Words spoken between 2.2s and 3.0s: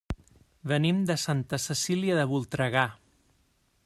de Voltregà.